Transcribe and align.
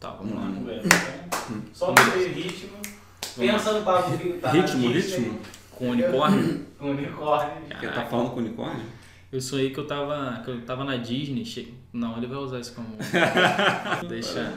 Tá, 0.00 0.10
vamos 0.10 0.34
lá. 0.34 0.42
Vamos 0.42 0.64
ver. 0.64 0.82
Só 1.72 1.92
ritmo. 2.34 2.78
Pensa 3.36 3.72
no 3.72 3.82
bagulho 3.82 4.18
que 4.18 4.32
tá 4.38 4.50
Ritmo, 4.50 4.88
ritmo. 4.90 5.40
Com 5.72 5.90
unicórnio. 5.90 6.66
Com 6.78 6.90
unicórnio. 6.90 7.52
Quer 7.80 7.92
tá 7.92 8.04
falando 8.06 8.30
com 8.30 8.38
unicórnio? 8.38 8.84
Eu 9.32 9.40
aí 9.58 9.70
que 9.70 9.78
eu 9.78 9.86
tava, 9.86 10.40
que 10.44 10.50
eu 10.50 10.60
tava 10.62 10.84
na 10.84 10.96
Disney. 10.96 11.44
che- 11.44 11.74
Não, 11.92 12.16
ele 12.16 12.26
vai 12.28 12.38
usar 12.38 12.60
isso 12.60 12.72
como. 12.74 12.88
Deixa. 14.08 14.54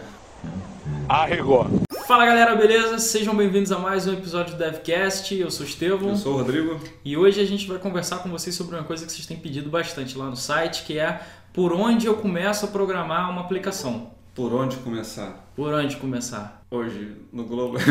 Arregou. 1.10 1.68
Fala 2.08 2.26
galera, 2.26 2.56
beleza? 2.56 3.00
Sejam 3.00 3.36
bem-vindos 3.36 3.72
a 3.72 3.80
mais 3.80 4.08
um 4.08 4.14
episódio 4.14 4.54
do 4.56 4.60
DevCast. 4.60 5.36
Eu 5.36 5.50
sou 5.50 5.66
o 5.66 5.70
Estevão 5.70 6.10
Eu 6.10 6.16
sou 6.16 6.34
o 6.34 6.38
Rodrigo. 6.38 6.80
e 7.04 7.18
hoje 7.18 7.42
a 7.42 7.46
gente 7.46 7.68
vai 7.68 7.80
conversar 7.80 8.20
com 8.20 8.30
vocês 8.30 8.56
sobre 8.56 8.76
uma 8.76 8.84
coisa 8.84 9.06
que 9.06 9.12
vocês 9.12 9.26
têm 9.26 9.38
pedido 9.38 9.70
bastante 9.70 10.18
lá 10.18 10.26
no 10.28 10.36
site, 10.38 10.84
que 10.84 11.00
é 11.00 11.20
por 11.52 11.74
onde 11.74 12.06
eu 12.06 12.16
começo 12.18 12.66
a 12.66 12.68
programar 12.68 13.30
uma 13.32 13.42
aplicação. 13.42 14.12
Por 14.34 14.54
onde 14.54 14.78
começar? 14.78 15.52
Por 15.56 15.74
onde 15.74 15.98
começar? 15.98 16.64
Hoje, 16.72 17.18
no 17.32 17.46
Globo. 17.46 17.78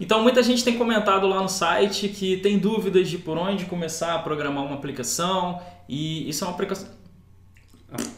Então 0.00 0.22
muita 0.22 0.42
gente 0.42 0.64
tem 0.64 0.78
comentado 0.78 1.26
lá 1.28 1.42
no 1.42 1.48
site 1.48 2.08
que 2.08 2.38
tem 2.38 2.58
dúvidas 2.58 3.08
de 3.08 3.18
por 3.18 3.36
onde 3.36 3.66
começar 3.66 4.14
a 4.14 4.18
programar 4.18 4.64
uma 4.64 4.74
aplicação 4.74 5.60
e 5.88 6.28
isso 6.28 6.42
é 6.42 6.46
uma 6.46 6.54
aplicação, 6.54 6.88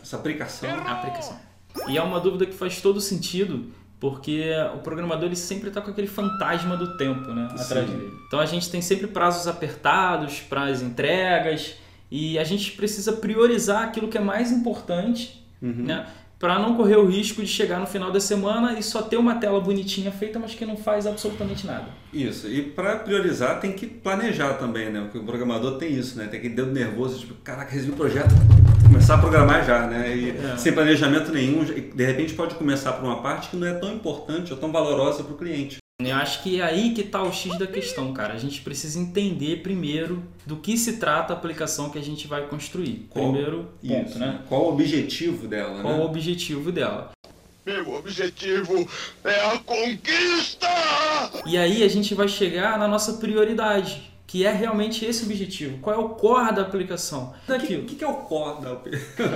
Essa 0.01 0.17
aplicação. 0.17 0.71
aplicação. 0.71 1.41
E 1.89 1.99
é 1.99 2.03
uma 2.03 2.21
dúvida 2.21 2.47
que 2.47 2.53
faz 2.53 2.81
todo 2.81 3.01
sentido 3.01 3.73
porque 4.03 4.51
o 4.75 4.79
programador 4.79 5.27
ele 5.27 5.37
sempre 5.37 5.69
está 5.69 5.81
com 5.81 5.93
aquele 5.93 6.09
fantasma 6.09 6.77
do 6.77 6.97
tempo, 6.97 7.33
né, 7.33 7.47
atrás 7.53 7.89
Sim. 7.89 7.97
dele. 7.97 8.13
Então 8.27 8.41
a 8.41 8.47
gente 8.47 8.69
tem 8.69 8.83
sempre 8.83 9.07
prazos 9.07 9.47
apertados 9.47 10.41
para 10.41 10.65
as 10.65 10.83
entregas 10.83 11.77
e 12.11 12.37
a 12.37 12.43
gente 12.43 12.73
precisa 12.73 13.13
priorizar 13.13 13.85
aquilo 13.85 14.09
que 14.09 14.19
é 14.19 14.21
mais 14.21 14.51
importante, 14.51 15.41
Uhum. 15.63 15.85
né? 15.85 16.05
Para 16.37 16.59
não 16.59 16.75
correr 16.77 16.97
o 16.97 17.07
risco 17.07 17.41
de 17.41 17.47
chegar 17.47 17.79
no 17.79 17.87
final 17.87 18.11
da 18.11 18.19
semana 18.19 18.77
e 18.77 18.83
só 18.83 19.03
ter 19.03 19.17
uma 19.17 19.37
tela 19.37 19.61
bonitinha 19.61 20.11
feita, 20.11 20.41
mas 20.41 20.53
que 20.53 20.67
não 20.67 20.77
faz 20.77 21.07
absolutamente 21.07 21.65
nada. 21.65 21.85
Isso. 22.13 22.49
E 22.49 22.61
para 22.61 22.97
priorizar 22.97 23.61
tem 23.61 23.71
que 23.73 23.87
planejar 23.87 24.55
também, 24.55 24.91
né? 24.91 25.03
Porque 25.03 25.19
o 25.19 25.23
programador 25.23 25.79
tem 25.79 25.93
isso, 25.97 26.19
né? 26.19 26.27
Tem 26.27 26.41
aquele 26.41 26.57
dedo 26.57 26.73
nervoso, 26.73 27.21
tipo, 27.21 27.35
caraca, 27.45 27.71
recebi 27.71 27.93
o 27.93 27.95
projeto, 27.95 28.35
começar 29.03 29.15
a 29.17 29.19
programar 29.19 29.65
já, 29.67 29.87
né? 29.89 30.17
E 30.17 30.31
É. 30.31 30.57
sem 30.57 30.73
planejamento 30.73 31.33
nenhum, 31.33 31.65
de 31.65 32.05
repente 32.05 32.35
pode 32.35 32.55
começar 32.55 32.93
por 32.93 33.05
uma 33.05 33.21
parte 33.21 33.49
que 33.51 33.57
não 33.57 33.67
é 33.67 33.75
tão 33.75 33.93
importante 33.93 34.53
ou 34.53 34.59
tão 34.59 34.71
valorosa 34.71 35.25
para 35.25 35.35
o 35.35 35.37
cliente. 35.37 35.79
Eu 36.01 36.15
acho 36.17 36.43
que 36.43 36.61
é 36.61 36.65
aí 36.65 36.93
que 36.95 37.03
tá 37.03 37.21
o 37.23 37.33
X 37.33 37.57
da 37.59 37.67
questão, 37.67 38.13
cara. 38.13 38.35
A 38.35 38.39
gente 38.39 38.61
precisa 38.61 38.99
entender 39.01 39.61
primeiro 39.63 40.23
do 40.47 40.57
que 40.57 40.77
se 40.77 40.95
trata 40.99 41.33
a 41.33 41.37
aplicação 41.37 41.91
que 41.91 41.99
a 41.99 42.03
gente 42.03 42.27
vai 42.29 42.43
construir. 42.47 43.07
Qual- 43.11 43.31
Primeiro 43.33 43.69
ponto, 43.87 44.09
Isso. 44.11 44.19
né? 44.19 44.39
Qual 44.49 44.63
o 44.67 44.69
objetivo 44.73 45.49
dela, 45.49 45.83
Qual 45.83 45.95
o 45.95 45.99
né? 45.99 46.05
objetivo 46.05 46.71
dela? 46.73 47.11
Meu 47.67 47.95
objetivo 47.95 48.89
é 49.25 49.47
a 49.47 49.59
conquista! 49.59 50.69
E 51.47 51.57
aí 51.57 51.83
a 51.85 51.89
gente 51.89 52.15
vai 52.15 52.27
chegar 52.29 52.79
na 52.79 52.87
nossa 52.89 53.15
prioridade, 53.15 54.11
que 54.33 54.47
é 54.47 54.51
realmente 54.51 55.05
esse 55.05 55.27
objetivo. 55.27 55.77
Qual 55.83 55.95
é 55.95 55.99
o 55.99 56.09
core 56.09 56.55
da 56.55 56.63
aplicação? 56.63 57.35
O 57.47 57.49
Daquilo. 57.51 57.85
que, 57.85 57.97
que 57.97 58.03
é 58.03 58.09
o 58.09 58.15
core 58.15 58.63
da 58.63 58.73
O 58.73 58.79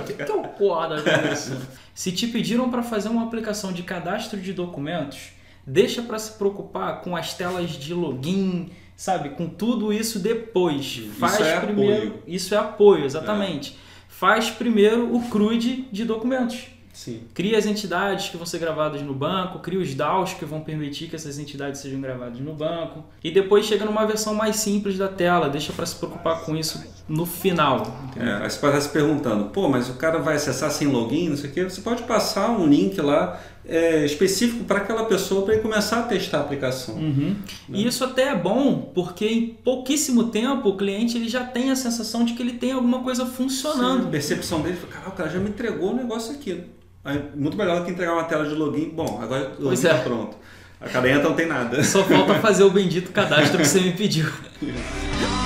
que 0.03 0.13
que 0.13 0.23
é 0.23 0.33
o 0.33 0.41
core 0.41 0.89
da 1.03 1.11
aplicação? 1.11 1.61
Se 1.93 2.11
te 2.11 2.25
pediram 2.25 2.71
para 2.71 2.81
fazer 2.81 3.07
uma 3.07 3.23
aplicação 3.23 3.71
de 3.71 3.83
cadastro 3.83 4.41
de 4.41 4.53
documentos, 4.53 5.33
deixa 5.67 6.01
para 6.01 6.17
se 6.17 6.31
preocupar 6.31 7.01
com 7.01 7.15
as 7.15 7.35
telas 7.35 7.73
de 7.73 7.93
login, 7.93 8.71
sabe? 8.95 9.29
Com 9.29 9.47
tudo 9.47 9.93
isso 9.93 10.17
depois. 10.17 10.83
Isso 10.83 11.11
Faz 11.19 11.41
é 11.41 11.59
primeiro. 11.59 12.07
apoio. 12.07 12.23
Isso 12.25 12.55
é 12.55 12.57
apoio, 12.57 13.05
exatamente. 13.05 13.77
Faz 14.09 14.49
primeiro 14.49 15.15
o 15.15 15.29
CRUD 15.29 15.89
de 15.91 16.05
documentos. 16.05 16.69
Sim. 16.97 17.21
Cria 17.31 17.59
as 17.59 17.67
entidades 17.67 18.29
que 18.29 18.37
vão 18.37 18.45
ser 18.47 18.57
gravadas 18.57 19.03
no 19.03 19.13
banco, 19.13 19.59
cria 19.59 19.79
os 19.79 19.93
DAOs 19.93 20.33
que 20.33 20.43
vão 20.43 20.61
permitir 20.61 21.07
que 21.07 21.15
essas 21.15 21.37
entidades 21.37 21.79
sejam 21.79 22.01
gravadas 22.01 22.39
no 22.39 22.53
banco. 22.53 23.03
E 23.23 23.29
depois 23.29 23.67
chega 23.67 23.85
numa 23.85 24.03
versão 24.07 24.33
mais 24.33 24.55
simples 24.55 24.97
da 24.97 25.07
tela, 25.07 25.47
deixa 25.47 25.71
para 25.71 25.85
se 25.85 25.95
preocupar 25.95 26.41
com 26.41 26.57
isso 26.57 26.83
no 27.07 27.23
final. 27.23 28.03
entendeu? 28.09 28.33
É, 28.33 28.43
aí 28.43 28.49
você 28.49 28.57
pode 28.57 28.77
estar 28.77 28.87
se 28.87 28.89
perguntando, 28.89 29.45
pô, 29.51 29.69
mas 29.69 29.89
o 29.89 29.93
cara 29.93 30.17
vai 30.17 30.37
acessar 30.37 30.71
sem 30.71 30.87
login, 30.87 31.29
não 31.29 31.37
sei 31.37 31.51
o 31.51 31.53
quê. 31.53 31.63
Você 31.65 31.81
pode 31.81 32.01
passar 32.01 32.49
um 32.49 32.65
link 32.65 32.99
lá 32.99 33.39
é, 33.63 34.03
específico 34.03 34.63
para 34.63 34.79
aquela 34.79 35.05
pessoa 35.05 35.43
para 35.45 35.53
ele 35.53 35.61
começar 35.61 35.99
a 35.99 36.03
testar 36.03 36.39
a 36.39 36.41
aplicação. 36.41 36.95
Uhum. 36.95 37.35
E 37.69 37.85
isso 37.85 38.03
até 38.03 38.29
é 38.29 38.35
bom, 38.35 38.91
porque 38.95 39.27
em 39.27 39.47
pouquíssimo 39.49 40.29
tempo 40.29 40.69
o 40.69 40.75
cliente 40.75 41.15
ele 41.15 41.29
já 41.29 41.43
tem 41.43 41.69
a 41.69 41.75
sensação 41.75 42.25
de 42.25 42.33
que 42.33 42.41
ele 42.41 42.53
tem 42.53 42.71
alguma 42.71 43.03
coisa 43.03 43.23
Sim, 43.23 43.31
funcionando. 43.33 44.07
a 44.07 44.09
percepção 44.09 44.61
dele 44.61 44.79
cara, 44.89 45.09
o 45.09 45.11
cara 45.11 45.29
já 45.29 45.39
me 45.39 45.49
entregou 45.49 45.91
o 45.91 45.95
negócio 45.95 46.33
aqui. 46.33 46.63
Aí, 47.07 47.23
muito 47.33 47.55
melhor 47.55 47.79
do 47.79 47.85
que 47.85 47.91
entregar 47.91 48.11
uma 48.11 48.25
tela 48.25 48.45
de 48.45 48.53
login. 48.53 48.89
Bom, 48.89 49.21
agora 49.23 49.53
o 49.57 49.63
login 49.63 49.75
está 49.75 49.91
é. 49.91 50.01
pronto. 50.01 50.35
A 50.81 50.85
entra, 50.85 51.23
não 51.23 51.33
tem 51.33 51.47
nada. 51.47 51.81
Só 51.81 52.03
falta 52.03 52.35
fazer 52.41 52.63
o 52.63 52.69
bendito 52.69 53.13
cadastro 53.13 53.57
que 53.57 53.65
você 53.65 53.79
me 53.79 53.93
pediu. 53.93 54.29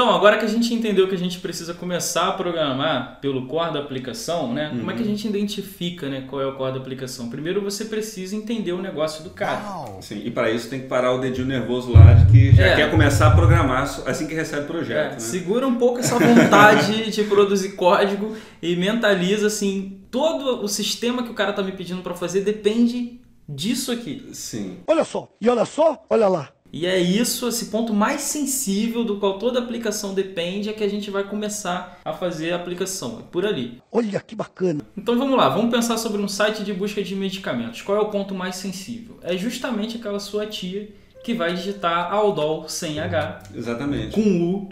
Então, 0.00 0.14
agora 0.14 0.38
que 0.38 0.46
a 0.46 0.48
gente 0.48 0.72
entendeu 0.72 1.06
que 1.06 1.14
a 1.14 1.18
gente 1.18 1.38
precisa 1.40 1.74
começar 1.74 2.28
a 2.28 2.32
programar 2.32 3.18
pelo 3.20 3.44
core 3.46 3.74
da 3.74 3.80
aplicação, 3.80 4.50
né? 4.50 4.70
Como 4.70 4.90
é 4.90 4.94
que 4.94 5.02
a 5.02 5.04
gente 5.04 5.28
identifica, 5.28 6.08
né, 6.08 6.24
qual 6.26 6.40
é 6.40 6.46
o 6.46 6.54
core 6.54 6.72
da 6.72 6.78
aplicação? 6.78 7.28
Primeiro 7.28 7.60
você 7.60 7.84
precisa 7.84 8.34
entender 8.34 8.72
o 8.72 8.80
negócio 8.80 9.22
do 9.22 9.28
cara. 9.28 9.60
Sim, 10.00 10.22
e 10.24 10.30
para 10.30 10.50
isso 10.50 10.70
tem 10.70 10.80
que 10.80 10.86
parar 10.86 11.12
o 11.12 11.18
dedinho 11.18 11.46
nervoso 11.46 11.92
lá 11.92 12.14
de 12.14 12.32
que 12.32 12.50
já 12.56 12.68
É. 12.68 12.76
quer 12.76 12.90
começar 12.90 13.26
a 13.26 13.32
programar 13.32 13.82
assim 13.82 14.26
que 14.26 14.32
recebe 14.32 14.62
o 14.62 14.66
projeto. 14.68 15.06
É, 15.06 15.10
né? 15.12 15.18
Segura 15.18 15.68
um 15.68 15.74
pouco 15.74 15.98
essa 15.98 16.18
vontade 16.18 17.10
de 17.12 17.24
produzir 17.24 17.72
código 17.72 18.34
e 18.62 18.74
mentaliza 18.76 19.48
assim, 19.48 20.00
todo 20.10 20.64
o 20.64 20.66
sistema 20.66 21.22
que 21.22 21.30
o 21.30 21.34
cara 21.34 21.52
tá 21.52 21.62
me 21.62 21.72
pedindo 21.72 22.00
para 22.00 22.14
fazer 22.14 22.40
depende 22.40 23.20
disso 23.46 23.92
aqui. 23.92 24.30
Sim. 24.32 24.78
Olha 24.86 25.04
só, 25.04 25.28
e 25.38 25.46
olha 25.46 25.66
só, 25.66 26.02
olha 26.08 26.26
lá. 26.26 26.48
E 26.72 26.86
é 26.86 26.98
isso, 26.98 27.48
esse 27.48 27.66
ponto 27.66 27.92
mais 27.92 28.20
sensível 28.20 29.04
do 29.04 29.16
qual 29.16 29.38
toda 29.38 29.58
aplicação 29.58 30.14
depende 30.14 30.68
é 30.68 30.72
que 30.72 30.84
a 30.84 30.88
gente 30.88 31.10
vai 31.10 31.24
começar 31.24 32.00
a 32.04 32.12
fazer 32.12 32.52
a 32.52 32.56
aplicação, 32.56 33.18
é 33.20 33.22
por 33.30 33.44
ali. 33.44 33.82
Olha 33.90 34.20
que 34.20 34.36
bacana. 34.36 34.80
Então 34.96 35.18
vamos 35.18 35.36
lá, 35.36 35.48
vamos 35.48 35.70
pensar 35.70 35.98
sobre 35.98 36.22
um 36.22 36.28
site 36.28 36.62
de 36.62 36.72
busca 36.72 37.02
de 37.02 37.14
medicamentos. 37.16 37.82
Qual 37.82 37.98
é 37.98 38.00
o 38.00 38.08
ponto 38.08 38.34
mais 38.34 38.56
sensível? 38.56 39.18
É 39.22 39.36
justamente 39.36 39.96
aquela 39.96 40.20
sua 40.20 40.46
tia 40.46 40.88
que 41.24 41.34
vai 41.34 41.54
digitar 41.54 42.12
Aldol 42.12 42.68
sem 42.68 43.00
H 43.00 43.42
Exatamente. 43.54 44.14
com 44.14 44.20
U. 44.20 44.68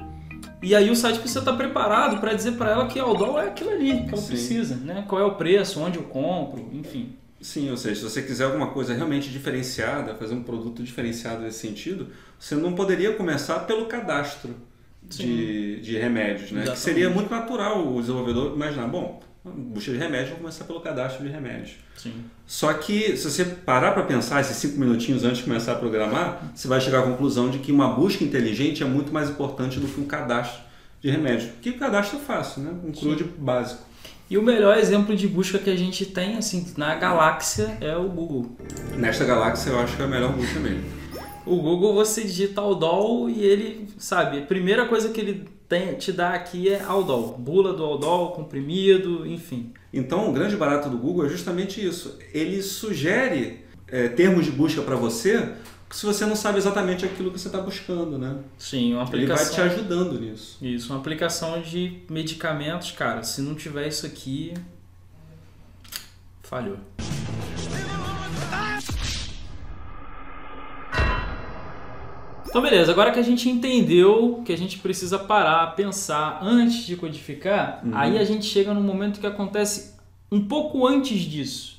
E 0.63 0.75
aí 0.75 0.91
o 0.91 0.97
site 0.97 1.19
precisa 1.19 1.41
estar 1.41 1.53
preparado 1.55 2.21
para 2.21 2.33
dizer 2.33 2.53
para 2.53 2.71
ela 2.71 2.87
que 2.87 2.99
Aldol 2.99 3.39
é 3.41 3.49
aquilo 3.49 3.71
ali 3.71 4.05
que 4.05 4.09
ela 4.09 4.17
Sim. 4.23 4.29
precisa, 4.29 4.77
né? 4.77 5.05
Qual 5.09 5.21
é 5.21 5.25
o 5.25 5.35
preço, 5.35 5.81
onde 5.81 5.99
eu 5.99 6.05
compro, 6.05 6.69
enfim. 6.73 7.17
Sim, 7.41 7.71
ou 7.71 7.77
seja, 7.77 7.97
se 7.97 8.03
você 8.03 8.23
quiser 8.23 8.45
alguma 8.45 8.69
coisa 8.69 8.95
realmente 8.95 9.31
diferenciada, 9.31 10.15
fazer 10.15 10.35
um 10.35 10.43
produto 10.43 10.83
diferenciado 10.83 11.43
nesse 11.43 11.61
sentido, 11.61 12.09
você 12.39 12.55
não 12.55 12.75
poderia 12.75 13.13
começar 13.13 13.61
pelo 13.61 13.87
cadastro 13.87 14.55
de, 15.03 15.81
de 15.81 15.97
remédios, 15.97 16.51
né? 16.51 16.65
Que 16.65 16.79
seria 16.79 17.09
muito 17.09 17.31
natural 17.31 17.87
o 17.87 18.01
desenvolvedor 18.01 18.55
imaginar, 18.55 18.89
bom, 18.89 19.23
busca 19.45 19.93
de 19.93 19.99
remédio, 19.99 20.31
vou 20.31 20.39
começar 20.39 20.65
pelo 20.65 20.81
cadastro 20.81 21.25
de 21.25 21.31
remédios. 21.31 21.77
Sim. 21.97 22.13
Só 22.47 22.73
que 22.75 23.17
se 23.17 23.31
você 23.31 23.45
parar 23.45 23.93
para 23.93 24.03
pensar 24.03 24.41
esses 24.41 24.57
cinco 24.57 24.79
minutinhos 24.79 25.25
antes 25.25 25.39
de 25.39 25.45
começar 25.45 25.73
a 25.73 25.77
programar, 25.77 26.53
você 26.55 26.67
vai 26.67 26.81
chegar 26.81 27.01
à 27.01 27.03
conclusão 27.03 27.51
de 27.51 27.59
que 27.59 27.71
uma 27.71 27.89
busca 27.89 28.25
inteligente 28.25 28.83
é 28.83 28.87
muito 28.87 29.13
mais 29.13 29.31
importante 29.31 29.79
do 29.79 29.87
que 29.87 30.01
um 30.01 30.05
cadastro 30.05 30.63
de 31.01 31.11
remédio. 31.11 31.51
Que 31.63 31.71
o 31.71 31.79
cadastro 31.79 32.19
é 32.19 32.21
fácil, 32.21 32.63
né? 32.63 32.73
Um 32.85 32.93
CRUD 32.93 33.25
básico. 33.39 33.83
E 34.31 34.37
o 34.37 34.43
melhor 34.43 34.77
exemplo 34.77 35.17
de 35.17 35.27
busca 35.27 35.59
que 35.59 35.71
a 35.71 35.77
gente 35.77 36.05
tem 36.05 36.37
assim 36.37 36.67
na 36.77 36.95
galáxia 36.97 37.79
é 37.81 37.97
o 37.97 38.11
Google. 38.11 38.57
Nesta 38.95 39.25
galáxia 39.25 39.71
eu 39.71 39.81
acho 39.81 39.97
que 39.97 40.03
é 40.03 40.05
a 40.05 40.09
melhor 40.09 40.33
busca 40.33 40.61
mesmo. 40.61 40.85
O 41.47 41.57
Google 41.57 41.95
você 41.95 42.25
digita 42.25 42.61
Aldol 42.61 43.31
e 43.31 43.43
ele, 43.43 43.89
sabe, 43.97 44.41
a 44.41 44.43
primeira 44.43 44.85
coisa 44.85 45.09
que 45.09 45.19
ele 45.19 45.49
tem, 45.67 45.95
te 45.95 46.13
dá 46.13 46.35
aqui 46.35 46.69
é 46.69 46.83
Aldol, 46.83 47.39
bula 47.39 47.73
do 47.73 47.83
Aldol, 47.83 48.33
comprimido, 48.33 49.27
enfim. 49.27 49.73
Então, 49.91 50.29
o 50.29 50.33
grande 50.33 50.57
barato 50.57 50.91
do 50.91 50.99
Google 50.99 51.25
é 51.25 51.29
justamente 51.31 51.83
isso. 51.85 52.19
Ele 52.35 52.61
sugere 52.61 53.61
é, 53.87 54.09
termos 54.09 54.45
de 54.45 54.51
busca 54.51 54.83
para 54.83 54.97
você 54.97 55.49
se 55.91 56.05
você 56.05 56.27
não 56.27 56.37
sabe 56.37 56.59
exatamente 56.59 57.05
aquilo 57.05 57.31
que 57.31 57.39
você 57.39 57.49
está 57.49 57.61
buscando, 57.61 58.19
né? 58.19 58.37
Sim, 58.59 58.95
uma 58.95 59.03
Ele 59.05 59.27
vai 59.27 59.37
aplicação. 59.37 59.55
te 59.55 59.61
ajudando 59.61 60.21
nisso. 60.21 60.59
Isso, 60.61 60.93
uma 60.93 60.99
aplicação 60.99 61.61
de 61.63 62.03
medicamentos, 62.11 62.91
cara. 62.93 63.23
Se 63.23 63.41
não 63.41 63.55
tiver 63.55 63.89
isso 63.89 64.05
aqui, 64.05 64.53
falhou. 66.43 66.77
Então, 72.49 72.63
beleza. 72.63 72.91
Agora 72.93 73.11
que 73.11 73.19
a 73.19 73.23
gente 73.23 73.49
entendeu 73.49 74.43
que 74.45 74.53
a 74.53 74.57
gente 74.59 74.79
precisa 74.79 75.19
parar, 75.19 75.75
pensar 75.75 76.41
antes 76.43 76.87
de 76.87 76.97
codificar, 76.97 77.83
aí 77.93 78.19
a 78.19 78.25
gente 78.25 78.47
chega 78.47 78.73
num 78.73 78.83
momento 78.83 79.21
que 79.21 79.27
acontece 79.27 79.95
um 80.31 80.45
pouco 80.45 80.87
antes 80.87 81.21
disso, 81.21 81.79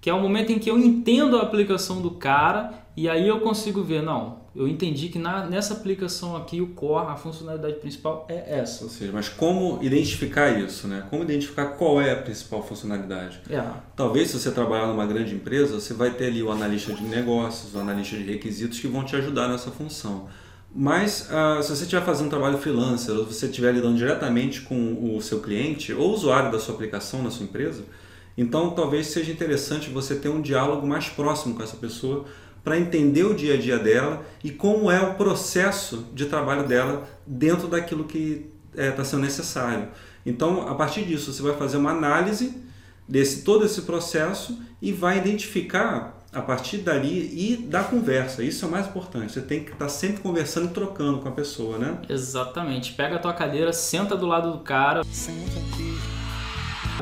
que 0.00 0.10
é 0.10 0.14
o 0.14 0.20
momento 0.20 0.50
em 0.52 0.58
que 0.58 0.70
eu 0.70 0.78
entendo 0.78 1.36
a 1.38 1.42
aplicação 1.42 2.00
do 2.00 2.12
cara 2.12 2.72
e 2.98 3.08
aí 3.08 3.28
eu 3.28 3.38
consigo 3.38 3.84
ver, 3.84 4.02
não, 4.02 4.38
eu 4.56 4.66
entendi 4.66 5.08
que 5.08 5.20
na, 5.20 5.46
nessa 5.46 5.72
aplicação 5.72 6.34
aqui 6.34 6.60
o 6.60 6.70
core, 6.70 7.06
a 7.12 7.14
funcionalidade 7.14 7.76
principal 7.76 8.26
é 8.28 8.58
essa. 8.58 8.82
Ou 8.82 8.90
seja, 8.90 9.12
mas 9.12 9.28
como 9.28 9.78
identificar 9.80 10.58
isso, 10.58 10.88
né? 10.88 11.04
Como 11.08 11.22
identificar 11.22 11.66
qual 11.76 12.00
é 12.00 12.10
a 12.10 12.16
principal 12.16 12.60
funcionalidade? 12.60 13.40
É. 13.48 13.62
Talvez 13.94 14.30
se 14.30 14.40
você 14.40 14.50
trabalhar 14.50 14.88
numa 14.88 15.06
grande 15.06 15.32
empresa, 15.32 15.78
você 15.78 15.94
vai 15.94 16.10
ter 16.10 16.26
ali 16.26 16.42
o 16.42 16.50
analista 16.50 16.92
de 16.92 17.04
negócios, 17.04 17.72
o 17.72 17.78
analista 17.78 18.16
de 18.16 18.24
requisitos 18.24 18.80
que 18.80 18.88
vão 18.88 19.04
te 19.04 19.14
ajudar 19.14 19.46
nessa 19.46 19.70
função. 19.70 20.26
Mas 20.74 21.28
ah, 21.30 21.62
se 21.62 21.68
você 21.68 21.84
estiver 21.84 22.04
fazendo 22.04 22.26
um 22.26 22.30
trabalho 22.30 22.58
freelancer 22.58 23.14
ou 23.14 23.26
você 23.26 23.46
estiver 23.46 23.72
lidando 23.72 23.96
diretamente 23.96 24.62
com 24.62 25.14
o 25.16 25.22
seu 25.22 25.40
cliente 25.40 25.92
ou 25.92 26.12
usuário 26.12 26.50
da 26.50 26.58
sua 26.58 26.74
aplicação 26.74 27.22
na 27.22 27.30
sua 27.30 27.44
empresa, 27.44 27.84
então 28.36 28.70
talvez 28.70 29.06
seja 29.06 29.30
interessante 29.30 29.88
você 29.88 30.16
ter 30.16 30.28
um 30.28 30.42
diálogo 30.42 30.84
mais 30.84 31.08
próximo 31.08 31.54
com 31.54 31.62
essa 31.62 31.76
pessoa 31.76 32.24
para 32.62 32.78
entender 32.78 33.24
o 33.24 33.34
dia 33.34 33.54
a 33.54 33.56
dia 33.56 33.78
dela 33.78 34.22
e 34.42 34.50
como 34.50 34.90
é 34.90 35.00
o 35.00 35.14
processo 35.14 36.06
de 36.12 36.26
trabalho 36.26 36.66
dela 36.66 37.08
dentro 37.26 37.68
daquilo 37.68 38.04
que 38.04 38.46
está 38.76 39.04
sendo 39.04 39.22
necessário. 39.22 39.88
Então, 40.24 40.68
a 40.68 40.74
partir 40.74 41.04
disso, 41.04 41.32
você 41.32 41.42
vai 41.42 41.56
fazer 41.56 41.76
uma 41.76 41.90
análise 41.90 42.62
desse 43.08 43.42
todo 43.42 43.64
esse 43.64 43.82
processo 43.82 44.58
e 44.80 44.92
vai 44.92 45.18
identificar 45.18 46.18
a 46.32 46.42
partir 46.42 46.78
dali 46.78 47.32
e 47.34 47.56
da 47.56 47.82
conversa. 47.82 48.42
Isso 48.42 48.64
é 48.64 48.68
o 48.68 48.70
mais 48.70 48.86
importante. 48.86 49.32
Você 49.32 49.40
tem 49.40 49.64
que 49.64 49.72
estar 49.72 49.88
sempre 49.88 50.20
conversando 50.22 50.66
e 50.66 50.74
trocando 50.74 51.18
com 51.18 51.28
a 51.28 51.32
pessoa, 51.32 51.78
né? 51.78 51.98
Exatamente. 52.08 52.92
Pega 52.92 53.16
a 53.16 53.18
tua 53.18 53.32
cadeira, 53.32 53.72
senta 53.72 54.14
do 54.14 54.26
lado 54.26 54.52
do 54.52 54.58
cara, 54.58 55.02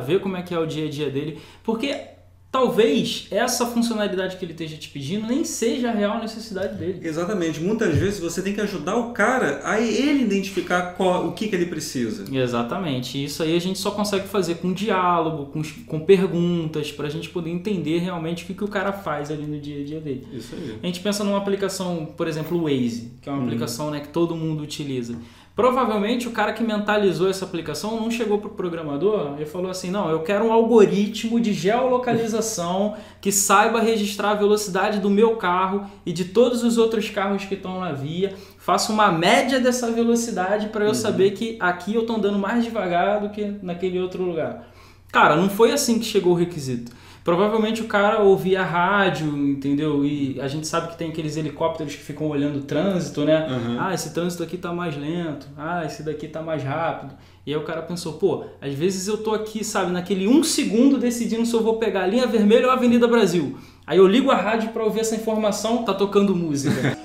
vê 0.04 0.18
como 0.20 0.36
é 0.36 0.42
que 0.42 0.54
é 0.54 0.58
o 0.58 0.66
dia 0.66 0.86
a 0.86 0.90
dia 0.90 1.10
dele, 1.10 1.40
porque 1.64 2.15
talvez 2.56 3.26
essa 3.30 3.66
funcionalidade 3.66 4.38
que 4.38 4.44
ele 4.44 4.52
esteja 4.52 4.78
te 4.78 4.88
pedindo 4.88 5.26
nem 5.26 5.44
seja 5.44 5.90
a 5.90 5.92
real 5.92 6.18
necessidade 6.18 6.74
dele. 6.78 7.06
Exatamente. 7.06 7.60
Muitas 7.60 7.94
vezes 7.94 8.18
você 8.18 8.40
tem 8.40 8.54
que 8.54 8.60
ajudar 8.62 8.96
o 8.96 9.12
cara 9.12 9.60
a 9.62 9.78
ele 9.78 10.22
identificar 10.22 10.94
qual, 10.94 11.28
o 11.28 11.32
que, 11.32 11.48
que 11.48 11.54
ele 11.54 11.66
precisa. 11.66 12.24
Exatamente. 12.34 13.22
Isso 13.22 13.42
aí 13.42 13.54
a 13.54 13.60
gente 13.60 13.78
só 13.78 13.90
consegue 13.90 14.26
fazer 14.26 14.54
com 14.54 14.72
diálogo, 14.72 15.52
com, 15.52 15.62
com 15.86 16.00
perguntas, 16.00 16.90
para 16.90 17.08
a 17.08 17.10
gente 17.10 17.28
poder 17.28 17.50
entender 17.50 17.98
realmente 17.98 18.44
o 18.44 18.46
que, 18.46 18.54
que 18.54 18.64
o 18.64 18.68
cara 18.68 18.90
faz 18.90 19.30
ali 19.30 19.44
no 19.44 19.60
dia 19.60 19.82
a 19.82 19.84
dia 19.84 20.00
dele. 20.00 20.26
Isso 20.32 20.54
aí. 20.54 20.78
A 20.82 20.86
gente 20.86 21.00
pensa 21.00 21.22
numa 21.22 21.36
aplicação, 21.36 22.06
por 22.16 22.26
exemplo, 22.26 22.56
o 22.56 22.62
Waze, 22.62 23.12
que 23.20 23.28
é 23.28 23.32
uma 23.32 23.44
aplicação 23.44 23.90
né, 23.90 24.00
que 24.00 24.08
todo 24.08 24.34
mundo 24.34 24.62
utiliza. 24.62 25.14
Provavelmente 25.56 26.28
o 26.28 26.32
cara 26.32 26.52
que 26.52 26.62
mentalizou 26.62 27.30
essa 27.30 27.46
aplicação 27.46 27.98
não 27.98 28.10
chegou 28.10 28.36
para 28.38 28.48
o 28.48 28.54
programador 28.54 29.40
e 29.40 29.46
falou 29.46 29.70
assim: 29.70 29.90
não, 29.90 30.10
eu 30.10 30.20
quero 30.20 30.44
um 30.44 30.52
algoritmo 30.52 31.40
de 31.40 31.54
geolocalização 31.54 32.94
que 33.22 33.32
saiba 33.32 33.80
registrar 33.80 34.32
a 34.32 34.34
velocidade 34.34 35.00
do 35.00 35.08
meu 35.08 35.36
carro 35.36 35.86
e 36.04 36.12
de 36.12 36.26
todos 36.26 36.62
os 36.62 36.76
outros 36.76 37.08
carros 37.08 37.46
que 37.46 37.54
estão 37.54 37.80
na 37.80 37.90
via. 37.92 38.34
Faça 38.58 38.92
uma 38.92 39.10
média 39.10 39.58
dessa 39.58 39.90
velocidade 39.90 40.68
para 40.68 40.84
eu 40.84 40.94
saber 40.94 41.30
que 41.30 41.56
aqui 41.58 41.94
eu 41.94 42.02
estou 42.02 42.16
andando 42.16 42.38
mais 42.38 42.62
devagar 42.62 43.22
do 43.22 43.30
que 43.30 43.54
naquele 43.62 43.98
outro 43.98 44.22
lugar. 44.22 44.68
Cara, 45.10 45.36
não 45.36 45.48
foi 45.48 45.72
assim 45.72 45.98
que 45.98 46.04
chegou 46.04 46.34
o 46.34 46.36
requisito. 46.36 46.92
Provavelmente 47.26 47.82
o 47.82 47.88
cara 47.88 48.23
ouvia 48.23 48.62
rádio, 48.62 49.37
entendeu? 49.37 50.05
E 50.05 50.40
a 50.40 50.46
gente 50.46 50.64
sabe 50.64 50.93
que 50.93 50.96
tem 50.96 51.11
aqueles 51.11 51.37
helicópteros 51.37 51.96
que 51.96 52.00
ficam 52.00 52.28
olhando 52.28 52.61
o 52.61 52.62
trânsito, 52.62 53.25
né? 53.25 53.49
Uhum. 53.50 53.76
Ah, 53.81 53.93
esse 53.93 54.14
trânsito 54.14 54.44
aqui 54.44 54.56
tá 54.56 54.73
mais 54.73 54.96
lento. 54.96 55.49
Ah, 55.58 55.84
esse 55.84 56.05
daqui 56.05 56.28
tá 56.28 56.40
mais 56.40 56.62
rápido. 56.62 57.14
E 57.44 57.52
aí 57.52 57.56
o 57.58 57.64
cara 57.64 57.82
pensou, 57.82 58.12
pô, 58.12 58.44
às 58.61 58.73
vezes 58.75 59.08
eu 59.08 59.19
tô 59.19 59.34
aqui, 59.34 59.64
sabe, 59.64 59.90
naquele 59.90 60.28
um 60.28 60.44
segundo 60.44 60.99
decidindo 60.99 61.44
se 61.44 61.52
eu 61.52 61.64
vou 61.64 61.78
pegar 61.78 62.05
a 62.05 62.06
linha 62.06 62.28
vermelha 62.28 62.67
ou 62.67 62.70
a 62.70 62.75
Avenida 62.75 63.08
Brasil. 63.08 63.58
Aí 63.84 63.99
eu 63.99 64.06
ligo 64.06 64.31
a 64.31 64.37
rádio 64.37 64.69
para 64.69 64.84
ouvir 64.84 65.00
essa 65.00 65.17
informação, 65.17 65.82
tá 65.82 65.93
tocando 65.93 66.32
música. 66.32 66.96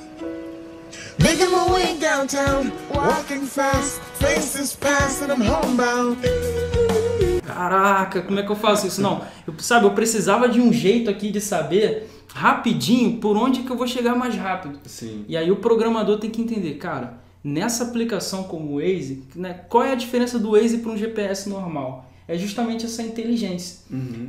Making 1.18 1.48
my 1.48 1.68
way 1.68 1.98
downtown, 1.98 2.72
walking 2.94 3.48
fast, 3.48 4.00
faces 4.20 4.76
past, 4.76 5.24
and 5.24 5.34
I'm 5.34 5.42
homebound. 5.42 6.20
Caraca, 7.54 8.22
como 8.22 8.40
é 8.40 8.44
que 8.44 8.52
eu 8.52 8.56
faço 8.56 8.88
isso? 8.88 9.02
Não, 9.02 9.22
eu, 9.48 9.54
sabe, 9.60 9.86
eu 9.86 9.92
precisava 9.92 10.48
de 10.48 10.60
um 10.60 10.72
jeito 10.72 11.10
aqui 11.10 11.32
de 11.32 11.42
saber 11.42 12.10
rapidinho 12.34 13.18
por 13.18 13.36
onde 13.36 13.62
que 13.64 13.70
eu 13.70 13.78
vou 13.78 13.88
chegar 13.88 14.16
mais 14.16 14.36
rápido. 14.36 14.80
Sim. 14.86 15.26
E 15.28 15.36
aí 15.36 15.52
o 15.52 15.58
programador 15.58 16.18
tem 16.18 16.30
que 16.30 16.42
entender, 16.42 16.76
cara, 16.76 17.20
nessa 17.44 17.84
aplicação 17.86 18.44
como 18.44 18.74
o 18.74 18.76
Waze, 18.76 19.24
né, 19.36 19.62
qual 19.68 19.84
é 19.84 19.92
a 19.92 19.96
diferença 19.96 20.40
do 20.40 20.52
Waze 20.52 20.78
para 20.78 20.92
um 20.92 20.98
GPS 20.98 21.50
normal? 21.50 22.08
É 22.28 22.38
justamente 22.38 22.86
essa 22.86 23.02
inteligência 23.02 23.80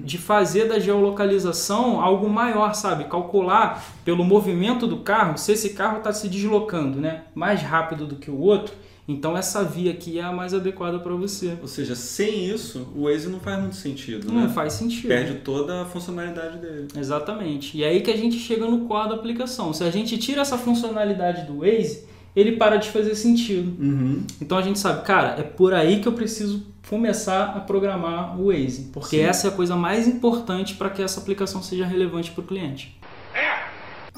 de 0.03 0.19
fazer 0.19 0.67
da 0.67 0.81
geolocalização 0.81 2.01
algo 2.01 2.29
maior, 2.29 2.75
sabe? 2.75 3.05
Calcular 3.05 3.85
pelo 4.05 4.25
movimento 4.25 4.89
do 4.89 4.99
carro, 5.01 5.39
se 5.39 5.53
esse 5.53 5.71
carro 5.71 5.99
está 5.99 6.13
se 6.13 6.29
deslocando 6.29 7.01
né, 7.01 7.25
mais 7.33 7.63
rápido 7.63 8.05
do 8.05 8.17
que 8.17 8.29
o 8.29 8.41
outro, 8.41 8.75
então 9.07 9.37
essa 9.37 9.65
via 9.65 9.91
aqui 9.91 10.19
é 10.19 10.23
a 10.23 10.33
mais 10.33 10.55
adequada 10.55 10.99
para 10.99 11.15
você. 11.15 11.57
Ou 11.61 11.69
seja, 11.69 11.95
sem 11.95 12.49
isso, 12.49 12.87
o 12.95 13.05
Waze 13.05 13.29
não 13.29 13.41
faz 13.41 13.59
muito 13.61 13.77
sentido, 13.77 14.33
Não 14.33 14.43
né? 14.43 14.49
faz 14.49 14.75
sentido. 14.75 15.09
Perde 15.09 15.35
toda 15.41 15.83
a 15.83 15.85
funcionalidade 15.85 16.59
dele. 16.59 16.89
Exatamente. 16.97 17.77
E 17.77 17.85
aí 17.85 18.01
que 18.01 18.11
a 18.11 18.17
gente 18.17 18.39
chega 18.39 18.65
no 18.67 18.87
core 18.87 19.09
da 19.09 19.15
aplicação. 19.17 19.73
Se 19.73 19.83
a 19.83 19.91
gente 19.91 20.17
tira 20.19 20.43
essa 20.43 20.57
funcionalidade 20.57 21.47
do 21.47 21.59
Waze, 21.61 22.05
ele 22.35 22.53
para 22.53 22.77
de 22.77 22.89
fazer 22.91 23.15
sentido. 23.15 23.75
Uhum. 23.83 24.23
Então 24.41 24.57
a 24.57 24.63
gente 24.63 24.79
sabe, 24.79 25.05
cara, 25.05 25.39
é 25.39 25.43
por 25.43 25.75
aí 25.75 26.01
que 26.01 26.07
eu 26.07 26.13
preciso 26.13 26.63
começar 26.89 27.57
a 27.57 27.61
programar 27.61 28.39
o 28.41 28.47
Waze, 28.53 28.91
porque 28.93 29.17
Sim. 29.17 29.23
essa 29.23 29.49
é 29.49 29.51
a 29.51 29.53
coisa 29.55 29.75
mais 29.75 30.07
importante 30.07 30.75
para 30.75 30.91
que 30.91 31.03
essa 31.03 31.21
aplicação 31.21 31.63
seja 31.63 31.87
relevante 31.87 32.31
para 32.31 32.43
o 32.43 32.47
cliente. 32.47 32.97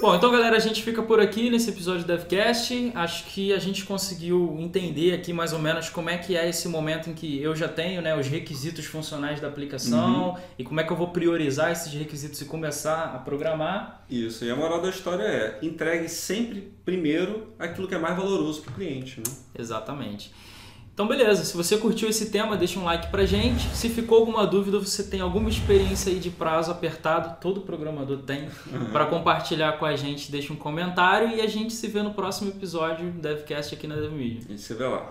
Bom, 0.05 0.15
então 0.15 0.31
galera, 0.31 0.55
a 0.55 0.61
gente 0.61 0.83
fica 0.83 1.03
por 1.03 1.19
aqui 1.19 1.49
nesse 1.49 1.71
episódio 1.71 2.03
do 2.03 2.07
DevCast. 2.09 2.93
Acho 2.95 3.25
que 3.25 3.55
a 3.55 3.59
gente 3.59 3.87
conseguiu 3.87 4.55
entender 4.61 5.15
aqui 5.15 5.33
mais 5.33 5.55
ou 5.55 5.59
menos 5.59 5.89
como 5.89 6.11
é 6.11 6.19
que 6.19 6.37
é 6.37 6.47
esse 6.47 6.69
momento 6.69 7.09
em 7.09 7.15
que 7.15 7.41
eu 7.41 7.57
já 7.57 7.69
tenho 7.69 8.03
né, 8.03 8.15
os 8.15 8.27
requisitos 8.27 8.85
funcionais 8.85 9.41
da 9.41 9.49
aplicação 9.49 10.37
e 10.59 10.63
como 10.63 10.79
é 10.79 10.85
que 10.85 10.93
eu 10.93 10.97
vou 10.99 11.09
priorizar 11.09 11.73
esses 11.73 11.91
requisitos 11.91 12.39
e 12.43 12.45
começar 12.45 13.15
a 13.15 13.19
programar. 13.19 14.05
Isso, 14.11 14.45
e 14.45 14.51
a 14.51 14.55
moral 14.55 14.83
da 14.83 14.91
história 14.91 15.23
é 15.23 15.59
entregue 15.63 16.07
sempre 16.07 16.71
primeiro 16.85 17.55
aquilo 17.59 17.89
que 17.89 17.95
é 17.95 17.99
mais 17.99 18.15
valoroso 18.15 18.61
para 18.61 18.73
o 18.73 18.75
cliente. 18.75 19.21
Né? 19.21 19.35
Exatamente. 19.59 20.31
Então, 20.95 21.09
beleza. 21.09 21.45
Se 21.45 21.57
você 21.57 21.77
curtiu 21.77 22.09
esse 22.09 22.27
tema, 22.27 22.57
deixa 22.57 22.79
um 22.79 22.85
like 22.85 23.09
pra 23.11 23.27
gente. 23.27 23.69
Se 23.75 23.89
ficou 23.89 24.19
alguma 24.19 24.47
dúvida, 24.47 24.79
você 24.79 25.03
tem 25.03 25.21
alguma 25.21 25.49
experiência 25.49 26.13
aí 26.13 26.21
de 26.21 26.31
prazo 26.31 26.71
apertado, 26.71 27.37
todo 27.41 27.63
programador 27.63 28.19
tem, 28.19 28.49
para 28.93 29.07
compartilhar 29.07 29.73
com 29.73 29.85
a 29.85 29.97
gente, 29.97 30.31
deixa 30.31 30.53
um 30.53 30.57
comentário 30.57 31.37
e 31.37 31.41
a 31.41 31.49
gente 31.49 31.73
se 31.73 31.89
vê 31.89 32.01
no 32.01 32.15
próximo 32.15 32.51
episódio 32.51 33.11
do 33.11 33.21
DevCast 33.21 33.75
aqui 33.75 33.89
na 33.89 33.97
DevMedia. 33.97 34.43
A 34.47 34.53
gente 34.53 34.63
se 34.63 34.73
vê 34.73 34.87
lá. 34.87 35.11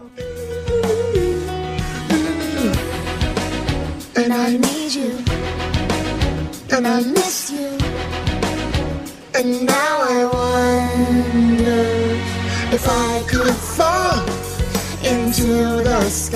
And 4.16 4.32
I 4.32 4.58
need 4.58 4.98
you. 4.98 5.18
And 6.72 6.88
I 6.88 7.04
miss 7.04 7.50
you. 7.50 7.78
And 9.36 9.66
now 9.66 10.02
I 10.02 10.26
wonder 10.32 11.84
if 12.72 12.88
I 12.88 13.22
could 13.28 13.63
to 15.44 15.84
the 15.84 16.10
sky. 16.10 16.34